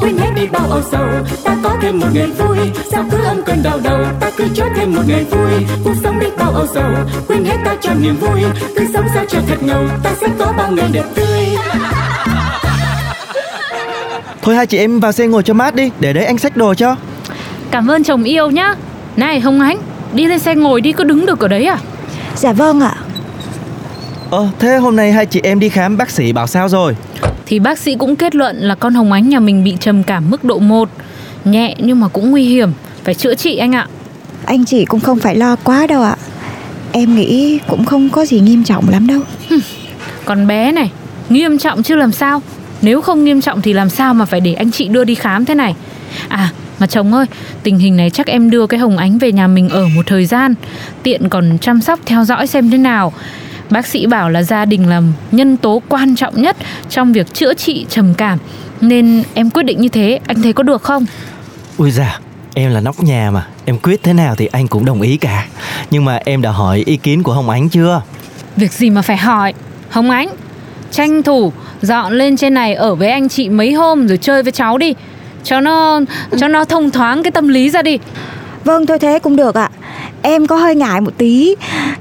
[0.00, 1.06] quên hết đi bao âu sầu.
[1.44, 2.58] Ta có thêm một ngày vui.
[2.90, 3.98] Sao cứ âm cơn đau đầu?
[4.20, 5.66] Ta cứ cho thêm một ngày vui.
[5.84, 6.92] Cuộc sống đi bao âu sầu.
[7.28, 8.40] Quên hết ta cho niềm vui.
[8.76, 9.84] Cứ sống sao cho thật ngầu.
[10.02, 11.46] Ta sẽ có bao ngày đẹp tươi.
[14.42, 15.90] Thôi hai chị em vào xe ngồi cho mát đi.
[16.00, 16.96] Để đấy anh xách đồ cho.
[17.70, 18.74] Cảm ơn chồng yêu nhá.
[19.16, 19.78] Này Hồng Ánh
[20.12, 21.78] Đi lên xe ngồi đi có đứng được ở đấy à?
[22.36, 22.94] Dạ vâng ạ.
[24.30, 26.96] Ờ thế hôm nay hai chị em đi khám bác sĩ bảo sao rồi
[27.50, 30.30] Thì bác sĩ cũng kết luận là con Hồng Ánh nhà mình bị trầm cảm
[30.30, 30.88] mức độ 1
[31.44, 32.72] Nhẹ nhưng mà cũng nguy hiểm.
[33.04, 33.86] Phải chữa trị anh ạ.
[34.44, 36.16] Anh chị cũng không phải lo quá đâu ạ.
[36.92, 39.20] Em nghĩ cũng không có gì nghiêm trọng lắm đâu.
[40.24, 40.90] Còn bé này
[41.28, 42.42] Nghiêm trọng chứ làm sao?
[42.82, 45.44] Nếu không nghiêm trọng thì làm sao mà phải để anh chị đưa đi khám
[45.44, 45.74] thế này?
[46.28, 47.26] À mà chồng ơi
[47.62, 50.26] Tình hình này chắc em đưa cái Hồng Ánh về nhà mình ở một thời
[50.26, 50.54] gian.
[51.02, 53.12] Tiện còn chăm sóc theo dõi xem thế nào
[53.70, 56.56] Bác sĩ bảo là gia đình là nhân tố quan trọng nhất
[56.88, 58.38] Trong việc chữa trị trầm cảm.
[58.80, 61.06] Nên em quyết định như thế Anh thấy có được không?
[61.76, 62.20] Ui dạ
[62.54, 63.46] Em là nóc nhà mà.
[63.64, 65.46] Em quyết thế nào thì anh cũng đồng ý cả.
[65.90, 68.02] Nhưng mà em đã hỏi ý kiến của Hồng Ánh chưa?
[68.56, 69.54] Việc gì mà phải hỏi?
[69.90, 70.28] Hồng Ánh
[70.90, 74.52] Tranh thủ dọn lên trên này ở với anh chị mấy hôm rồi chơi với
[74.52, 74.94] cháu đi.
[75.44, 76.00] Cho nó
[76.40, 77.98] cho nó thông thoáng cái tâm lý ra đi.
[78.64, 79.70] Vâng thôi thế cũng được ạ.
[80.22, 81.54] Em có hơi ngại một tí.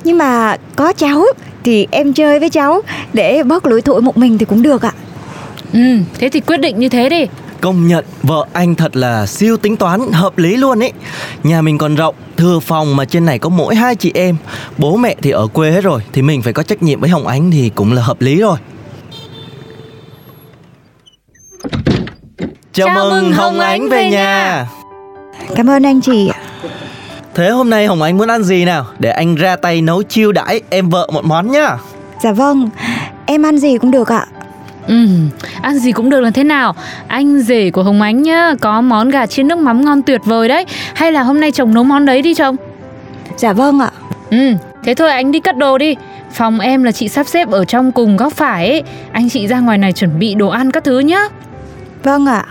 [0.03, 1.25] Nhưng mà có cháu
[1.63, 2.81] Thì em chơi với cháu
[3.13, 4.91] Để bớt lủi thủi một mình thì cũng được ạ.
[5.73, 5.79] Ừ
[6.19, 7.25] thế thì quyết định như thế đi.
[7.61, 10.91] Công nhận vợ anh thật là siêu tính toán hợp lý luôn ấy.
[11.43, 14.35] Nhà mình còn rộng Thừa phòng mà trên này có mỗi hai chị em.
[14.77, 17.27] Bố mẹ thì ở quê hết rồi Thì mình phải có trách nhiệm với Hồng
[17.27, 18.57] Ánh thì cũng là hợp lý rồi.
[22.73, 24.67] Chào, Chào mừng Hồng Ánh về nhà.
[25.55, 26.48] Cảm ơn anh chị ạ
[27.39, 28.85] Thế hôm nay Hồng Ánh muốn ăn gì nào?
[28.99, 31.77] Để anh ra tay nấu chiêu đãi em vợ một món nhá.
[32.23, 32.69] Dạ vâng
[33.25, 34.25] Em ăn gì cũng được ạ.
[34.87, 35.07] Ừ
[35.61, 36.75] ăn gì cũng được là thế nào?
[37.07, 40.47] Anh rể của Hồng Ánh nhá Có món gà chiên nước mắm ngon tuyệt vời
[40.47, 40.65] đấy.
[40.93, 42.55] Hay là hôm nay chồng nấu món đấy đi chồng?
[43.37, 43.91] Dạ vâng ạ.
[44.29, 45.95] Ừ thế thôi anh đi cất đồ đi.
[46.31, 48.83] Phòng em là chị sắp xếp ở trong cùng góc phải ấy.
[49.11, 51.21] Anh chị ra ngoài này chuẩn bị đồ ăn các thứ nhá.
[52.03, 52.45] Vâng ạ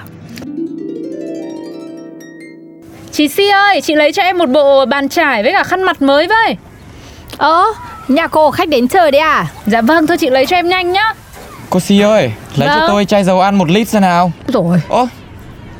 [3.18, 6.02] Chị Si ơi, chị lấy cho em một bộ bàn trải với cả khăn mặt
[6.02, 6.56] mới với.
[7.36, 7.64] Ơ,
[8.08, 9.46] nhà cô khách đến chơi đấy à?
[9.66, 11.14] Dạ vâng, thôi chị lấy cho em nhanh nhá.
[11.70, 12.88] Cô Si ơi, lấy cho Vâng.
[12.88, 15.08] tôi chai dầu ăn một lít xem nào Rồi Ô,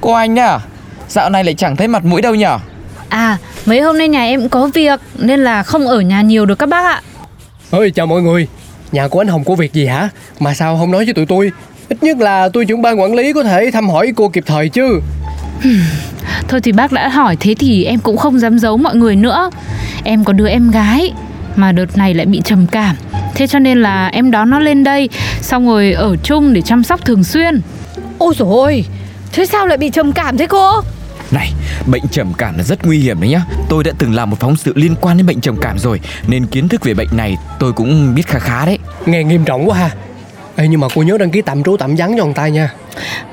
[0.01, 0.61] cô anh đấy à?
[1.09, 2.59] Dạo này lại chẳng thấy mặt mũi đâu nhở
[3.09, 6.47] À, mấy hôm nay nhà em cũng có việc nên là không ở nhà nhiều
[6.47, 7.03] được các bác ạ.
[7.71, 8.49] ơi chào mọi người
[8.93, 10.09] nhà của anh hồng có việc gì hả
[10.41, 11.53] mà sao không nói với tụi tôi
[11.89, 14.69] ít nhất là tôi trưởng ban quản lý có thể thăm hỏi cô kịp thời
[14.69, 15.01] chứ
[16.49, 19.51] Thôi thì bác đã hỏi thế thì em cũng không dám giấu mọi người nữa.
[20.05, 21.13] Em có đứa em gái
[21.57, 22.97] mà đợt này lại bị trầm cảm.
[23.35, 25.09] Thế cho nên là em đón nó lên đây
[25.41, 27.61] xong rồi ở chung để chăm sóc thường xuyên.
[28.19, 28.85] Ôi dồi ôi
[29.33, 30.83] Thế sao lại bị trầm cảm thế cô?
[31.31, 31.53] Này,
[31.87, 34.57] bệnh trầm cảm là rất nguy hiểm đấy nhá Tôi đã từng làm một phóng
[34.57, 37.73] sự liên quan đến bệnh trầm cảm rồi Nên kiến thức về bệnh này tôi
[37.73, 39.91] cũng biết khá khá đấy nghe nghiêm trọng quá ha
[40.61, 42.71] Ê, nhưng mà cô nhớ đăng ký tạm trú tạm vắng cho người ta nha.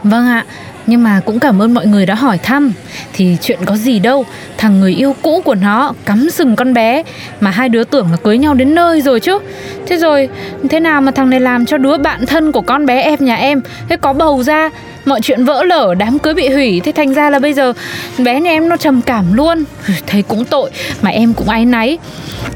[0.04, 0.46] Vâng ạ,
[0.88, 2.74] nhưng mà cũng cảm ơn mọi người đã hỏi thăm.
[3.14, 4.26] Thì chuyện có gì đâu.
[4.58, 7.04] Thằng người yêu cũ của nó cắm sừng con bé
[7.40, 9.40] Mà hai đứa tưởng là cưới nhau đến nơi rồi chứ.
[9.88, 10.30] Thế rồi
[10.70, 13.36] thế nào mà thằng này làm cho đứa bạn thân của con bé em nhà
[13.36, 14.70] em Thế có bầu ra
[15.06, 16.82] Mọi chuyện vỡ lở, đám cưới bị hủy.
[16.84, 17.74] Thế thành ra là bây giờ
[18.18, 19.64] bé nhà em nó trầm cảm luôn.
[19.88, 20.72] Ừ, thấy cũng tội
[21.02, 21.98] Mà em cũng áy náy.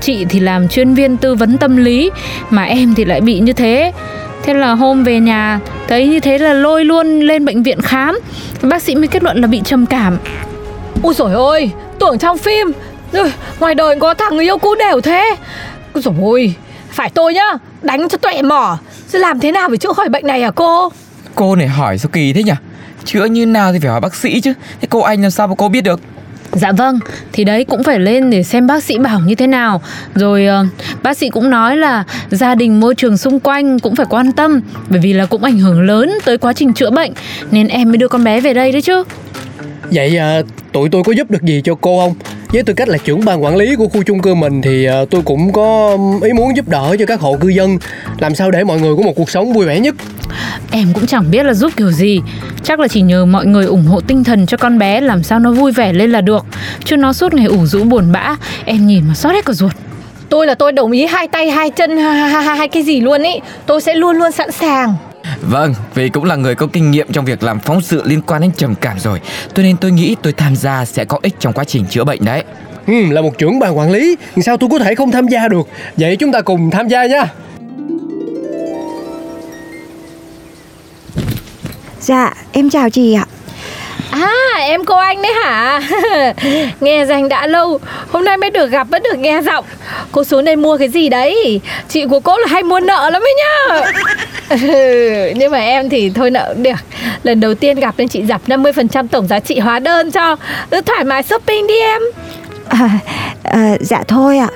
[0.02, 2.10] Chị thì làm chuyên viên tư vấn tâm lý
[2.50, 3.92] Mà em thì lại bị như thế.
[4.44, 8.20] Thế là hôm về nhà thấy như thế là lôi luôn lên bệnh viện khám.
[8.62, 10.18] Bác sĩ mới kết luận là bị trầm cảm.
[11.04, 12.72] Ôi dồi ôi Tưởng trong phim.
[13.12, 15.36] Rồi, Ngoài đời có thằng người yêu cũ đều thế.
[15.94, 16.54] Ôi dồi ôi
[16.92, 18.78] Phải tôi nhá Đánh cho tuệ mỏ.
[19.12, 20.92] Chứ làm thế nào để chữa khỏi bệnh này hả cô?
[21.36, 22.54] Cô này hỏi sao kỳ thế nhỉ?
[23.06, 24.54] Chữa như nào thì phải hỏi bác sĩ chứ.
[24.82, 26.00] Thế cô anh làm sao mà cô biết được
[26.52, 27.00] Dạ vâng,
[27.34, 29.82] thì đấy cũng phải lên để xem bác sĩ bảo như thế nào
[30.16, 30.66] Rồi ờ,
[31.04, 34.62] bác sĩ cũng nói là gia đình môi trường xung quanh cũng phải quan tâm
[34.90, 37.12] Bởi vì là cũng ảnh hưởng lớn tới quá trình chữa bệnh
[37.52, 39.04] Nên em mới đưa con bé về đây đấy chứ
[39.92, 40.42] Vậy à,
[40.72, 42.16] tụi tôi có giúp được gì cho cô không?
[42.48, 45.06] Với tư cách là trưởng ban quản lý của khu chung cư mình thì à,
[45.12, 47.78] tôi cũng có ý muốn giúp đỡ cho các hộ cư dân
[48.20, 49.96] làm sao để mọi người có một cuộc sống vui vẻ nhất.
[50.72, 52.22] Em cũng chẳng biết là giúp kiểu gì
[52.64, 55.40] Chắc là chỉ nhờ mọi người ủng hộ tinh thần cho con bé Làm sao
[55.40, 56.46] nó vui vẻ lên là được.
[56.84, 58.36] Chứ nó suốt ngày ủ rũ buồn bã
[58.66, 59.72] Em nhìn mà xót hết cả ruột.
[60.30, 63.40] Tôi là tôi đồng ý hai tay hai chân hai, cái gì luôn ý.
[63.66, 64.96] Tôi sẽ luôn luôn sẵn sàng.
[65.42, 68.42] Vâng, vì cũng là người có kinh nghiệm trong việc làm phóng sự liên quan
[68.42, 69.20] đến trầm cảm rồi
[69.54, 72.26] Cho nên tôi nghĩ tôi tham gia sẽ có ích trong quá trình chữa bệnh
[72.26, 72.44] đấy.
[72.88, 74.16] Ừ, là một trưởng ban quản lý
[74.46, 75.68] sao tôi có thể không tham gia được?
[75.98, 77.28] Vậy chúng ta cùng tham gia nha
[82.10, 83.26] Dạ em chào chị ạ.
[84.12, 84.30] À
[84.60, 85.82] em cô anh đấy hả?
[86.82, 87.80] Nghe danh đã lâu
[88.12, 89.66] Hôm nay mới được gặp mới được nghe giọng.
[90.12, 91.62] Cô xuống đây mua cái gì đấy?
[91.90, 93.92] Chị của cô là hay mua nợ lắm ấy nhá.
[95.36, 96.80] Nhưng mà em thì thôi nợ cũng được.
[97.24, 100.36] Lần đầu tiên gặp nên chị dập 50% tổng giá trị hóa đơn cho.
[100.72, 102.02] Cứ thoải mái shopping đi em.
[102.70, 102.90] À,
[103.44, 104.50] à, Dạ thôi ạ.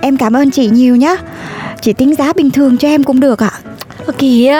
[0.00, 1.16] Em cảm ơn chị nhiều nhá.
[1.82, 3.50] Chị tính giá bình thường cho em cũng được ạ.
[3.64, 3.67] Ơ
[4.12, 4.58] Kìa,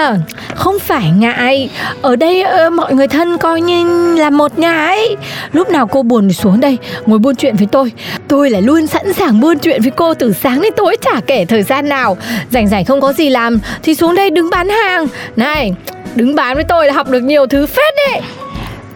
[0.54, 1.70] không phải ngại.
[2.02, 5.16] Ở đây ờ, mọi người thân coi như là một nhà ấy.
[5.52, 7.92] Lúc nào cô buồn thì xuống đây Ngồi buôn chuyện với tôi.
[8.28, 11.44] Tôi là luôn sẵn sàng buôn chuyện với cô từ sáng đến tối Chả kể
[11.44, 12.16] thời gian nào.
[12.50, 15.06] Rảnh rảnh không có gì làm Thì xuống đây đứng bán hàng.
[15.36, 15.72] Này,
[16.14, 18.22] đứng bán với tôi là học được nhiều thứ phết đấy.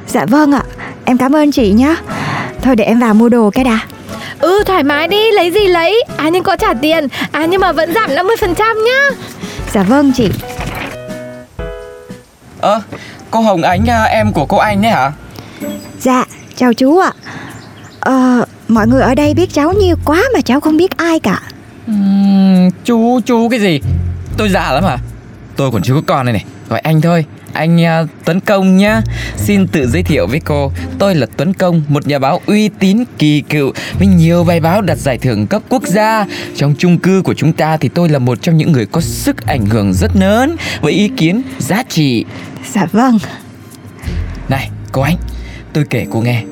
[0.06, 0.62] Dạ vâng ạ.
[1.04, 1.96] Em cảm ơn chị nhá.
[2.62, 3.78] Thôi để em vào mua đồ cái đã.
[4.40, 6.04] Ừ thoải mái đi, lấy gì lấy.
[6.16, 7.08] À nhưng có trả tiền.
[7.32, 9.10] À nhưng mà vẫn giảm 50% nhá
[9.74, 10.30] Dạ vâng chị
[12.60, 12.80] Ơ,
[13.30, 15.12] cô Hồng Ánh à, em của cô Anh đấy hả?
[16.00, 16.24] Dạ
[16.56, 17.12] chào chú ạ
[18.00, 21.40] Ờ mọi người ở đây biết cháu nhiều quá mà cháu không biết ai cả
[21.90, 23.80] Uhm, chú, chú cái gì?
[24.36, 24.98] Tôi già lắm à?
[25.56, 29.02] Tôi còn chưa có con này này, gọi anh thôi anh uh, Tuấn Công nhá.
[29.36, 30.72] Xin tự giới thiệu với cô.
[30.98, 34.82] Tôi là Tuấn Công Một nhà báo uy tín kỳ cựu Với nhiều bài báo
[34.82, 36.26] đạt giải thưởng cấp quốc gia.
[36.56, 39.46] Trong chung cư của chúng ta Thì tôi là một trong những người có sức
[39.46, 42.24] ảnh hưởng rất lớn Với ý kiến giá trị.
[42.72, 43.18] Dạ vâng.
[44.48, 45.16] Này cô anh
[45.72, 46.42] Tôi kể cô nghe.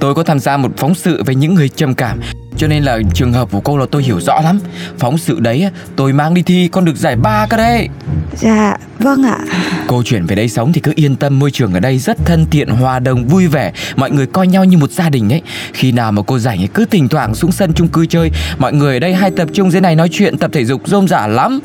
[0.00, 2.20] Tôi có tham gia một phóng sự về những người trầm cảm
[2.60, 4.60] cho nên là trường hợp của cô là tôi hiểu rõ lắm.
[4.98, 7.88] Phóng sự đấy tôi mang đi thi con được giải ba cơ đấy.
[8.36, 9.38] Dạ vâng ạ.
[9.86, 12.46] Cô chuyển về đây sống thì cứ yên tâm môi trường ở đây rất thân
[12.50, 13.72] thiện, hòa đồng, vui vẻ.
[13.96, 15.42] Mọi người coi nhau như một gia đình ấy.
[15.72, 18.30] Khi nào mà cô rảnh cứ thỉnh thoảng xuống sân chung cư chơi.
[18.58, 21.08] Mọi người ở đây hay tập trung dưới này nói chuyện, tập thể dục rôm
[21.08, 21.60] rả lắm.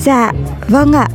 [0.00, 0.32] Dạ
[0.68, 1.08] vâng ạ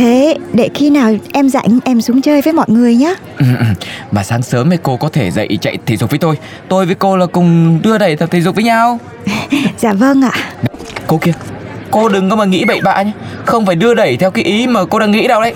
[0.00, 3.64] Thế để khi nào em rảnh em xuống chơi với mọi người nhé ừ, ừ.
[4.10, 6.38] Mà sáng sớm ấy cô có thể dậy chạy thể dục với tôi.
[6.68, 9.00] Tôi với cô là cùng đưa đẩy tập thể dục với nhau.
[9.78, 10.32] Dạ vâng ạ.
[11.06, 11.32] Cô kia
[11.90, 13.12] Cô đừng có mà nghĩ bậy bạ nhé.
[13.44, 15.54] Không phải đưa đẩy theo cái ý mà cô đang nghĩ đâu đấy.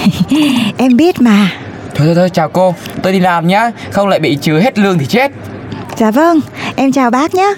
[0.76, 1.50] Em biết mà.
[1.94, 2.74] Thôi thôi thôi chào cô.
[3.02, 3.70] Tôi đi làm nhá.
[3.90, 5.30] Không lại bị trừ hết lương thì chết.
[5.96, 6.40] Dạ vâng.
[6.76, 7.54] Em chào bác nhé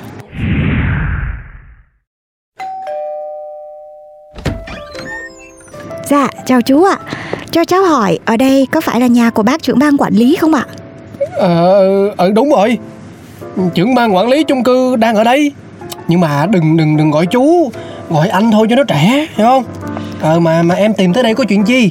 [6.13, 6.97] Dạ chào chú ạ.
[7.51, 10.37] Cho cháu hỏi Ở đây có phải là nhà của bác trưởng ban quản lý
[10.37, 10.65] không ạ?
[11.37, 12.79] Ờ, ờ đúng rồi.
[13.75, 15.53] Trưởng ban quản lý chung cư đang ở đây.
[16.09, 17.71] Nhưng mà đừng đừng đừng gọi chú
[18.11, 19.65] Gọi anh thôi cho nó trẻ Hiểu không?
[20.21, 21.91] Ờ mà mà em tìm tới đây có chuyện chi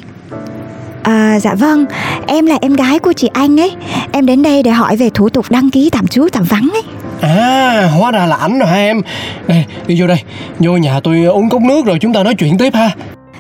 [1.04, 1.86] À dạ vâng.
[2.28, 3.72] Em là em gái của chị Anh ấy.
[4.12, 6.84] Em đến đây để hỏi về thủ tục đăng ký tạm trú tạm vắng ấy.
[7.22, 9.02] À hóa ra là ảnh rồi hai em.
[9.48, 10.22] Đây đi vô đây.
[10.60, 12.92] Vô nhà tôi uống cốc nước rồi chúng ta nói chuyện tiếp ha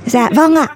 [0.05, 0.67] Dạ vâng ạ.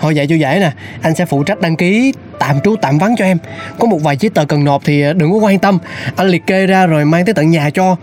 [0.00, 0.72] Thôi vậy cho dễ nè.
[1.02, 3.38] Anh sẽ phụ trách đăng ký tạm trú tạm vắng cho em.
[3.78, 5.78] Có một vài giấy tờ cần nộp thì đừng có quan tâm.
[6.16, 7.96] Anh liệt kê ra rồi mang tới tận nhà cho.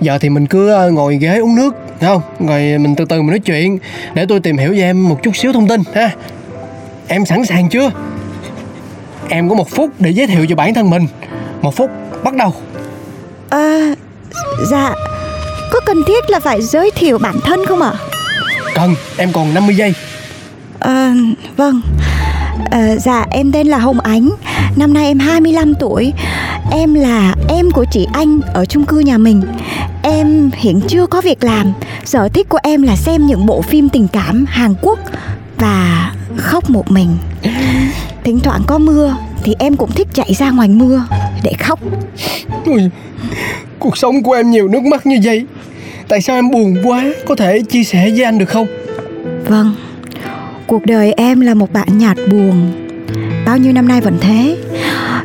[0.00, 2.22] Giờ thì mình cứ ờ, ngồi ghế uống nước không?
[2.48, 3.78] Rồi mình từ từ mình nói chuyện
[4.14, 6.10] Để tôi tìm hiểu về em một chút xíu thông tin ha.
[7.08, 7.90] Em sẵn sàng chưa?
[9.28, 11.06] Em có một phút để giới thiệu cho bản thân mình.
[11.62, 11.90] Một phút
[12.24, 12.54] bắt đầu.
[13.50, 13.94] À
[14.70, 14.94] dạ.
[15.72, 17.92] Có cần thiết là phải giới thiệu bản thân không ạ
[18.74, 19.94] Cần em còn 50 giây.
[20.78, 21.14] À
[21.56, 21.80] vâng.
[22.70, 24.30] À, Dạ em tên là Hồng Ánh.
[24.76, 26.12] Năm nay em 25 tuổi.
[26.72, 29.42] Em là em của chị Anh ở chung cư nhà mình.
[30.02, 31.72] Em hiện chưa có việc làm.
[32.04, 34.98] Sở thích của em là xem những bộ phim tình cảm Hàn Quốc
[35.58, 37.16] Và khóc một mình.
[38.24, 41.04] Thỉnh thoảng có mưa Thì em cũng thích chạy ra ngoài mưa
[41.42, 41.80] Để khóc.
[42.66, 42.80] Ui,
[43.78, 45.44] Cuộc sống của em nhiều nước mắt như vậy
[46.10, 47.04] Tại sao em buồn quá?
[47.26, 48.66] Có thể chia sẻ với anh được không?
[49.46, 49.74] Vâng.
[50.66, 52.72] Cuộc đời em là một bạn nhạt buồn.
[53.46, 54.56] Bao nhiêu năm nay vẫn thế.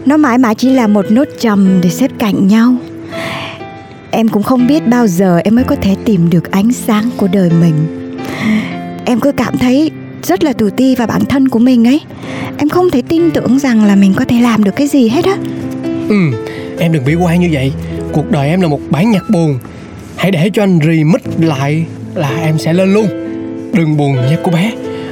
[0.06, 2.76] Nó mãi mãi chỉ là một nốt trầm để xếp cạnh nhau.
[4.12, 7.28] Em cũng không biết bao giờ em mới có thể tìm được ánh sáng của
[7.28, 7.74] đời mình.
[9.06, 9.92] Em cứ cảm thấy
[10.24, 12.02] rất là tự ti vào bản thân của mình ấy.
[12.58, 15.26] Em không thể tin tưởng rằng là mình có thể làm được cái gì hết
[15.26, 15.38] á.
[16.10, 16.16] Ừ,
[16.80, 17.72] em đừng bi quan như vậy.
[18.12, 19.60] Cuộc đời em là một bản nhạc buồn
[20.18, 23.08] Hãy để cho anh remix lại là em sẽ lên luôn.
[23.74, 24.72] Đừng buồn nha cô bé.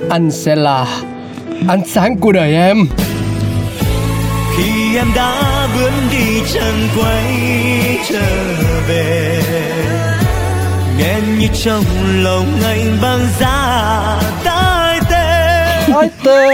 [0.09, 0.87] Anh sẽ là
[1.67, 2.77] ánh sáng của đời em.
[4.57, 7.25] Khi em đã bước đi chân quay
[8.09, 8.25] trở
[8.87, 9.41] về
[10.97, 11.83] nghe như trong
[12.23, 15.87] lòng anh băng giá tái tê.
[15.87, 16.47] Nói tê?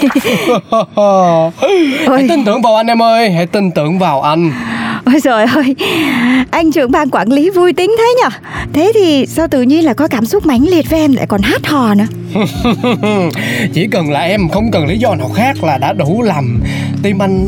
[2.08, 3.30] Hãy tin tưởng vào anh em ơi.
[3.30, 4.52] Hãy tin tưởng vào anh
[5.12, 5.74] Ôi trời ơi.
[6.50, 8.28] Anh trưởng ban quản lý vui tính thế nhở?
[8.72, 11.42] Thế thì sao tự nhiên là có cảm xúc mãnh liệt với em lại còn
[11.42, 12.06] hát hò nữa?
[13.72, 16.60] Chỉ cần là em không cần lý do nào khác là đã đủ làm
[17.02, 17.46] Tim anh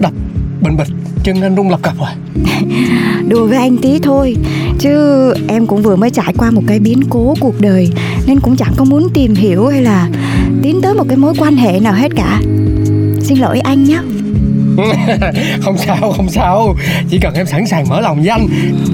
[0.00, 0.12] đập
[0.60, 0.86] bình bịch
[1.24, 2.10] Chân anh rung lập cập rồi.
[3.28, 4.36] Đùa với anh tí thôi
[4.78, 7.90] Chứ em cũng vừa mới trải qua một cái biến cố cuộc đời
[8.26, 10.08] Nên cũng chẳng có muốn tìm hiểu hay là
[10.62, 12.40] Tiến tới một cái mối quan hệ nào hết cả.
[13.20, 13.98] Xin lỗi anh nhé
[15.62, 16.76] Không sao không sao.
[17.10, 18.48] Chỉ cần em sẵn sàng mở lòng với anh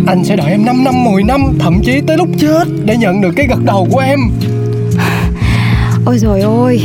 [0.07, 3.21] Anh sẽ đợi em 5 năm 10 năm Thậm chí tới lúc chết Để nhận
[3.21, 4.21] được cái gật đầu của em.
[6.07, 6.81] Ôi rồi ôi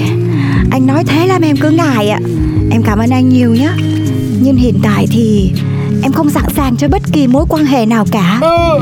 [0.71, 2.19] Anh nói thế làm em cứ ngại ạ.
[2.71, 3.69] Em cảm ơn anh nhiều nhé
[4.41, 5.51] Nhưng hiện tại thì
[6.03, 8.39] Em không sẵn sàng cho bất kỳ mối quan hệ nào cả.
[8.41, 8.79] Ừ.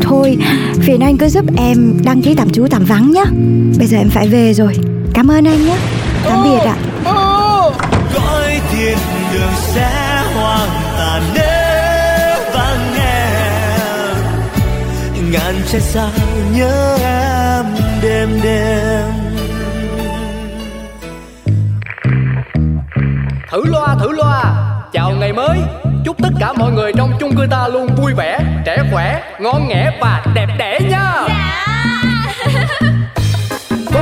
[0.00, 0.36] Thôi
[0.80, 3.24] Phiền anh cứ giúp em đăng ký tạm trú tạm vắng nhé
[3.78, 4.72] Bây giờ em phải về rồi.
[5.14, 5.76] Cảm ơn anh nhé
[6.24, 6.76] Tạm biệt ạ.
[7.04, 7.35] Ừ.
[8.14, 8.98] cõi thiên
[9.32, 10.68] đường sẽ hoang
[10.98, 14.16] tàn nếu vắng em.
[15.30, 16.10] Ngàn trái sao
[16.52, 17.64] nhớ em
[18.02, 19.04] đêm đêm.
[23.50, 24.42] Thử loa thử loa.
[24.92, 25.58] Chào ngày mới.
[26.04, 29.68] Chúc tất cả mọi người trong chung cư ta luôn vui vẻ Trẻ khỏe, ngon
[29.68, 31.12] nghẻ và đẹp đẽ nha.
[31.12, 31.75] Có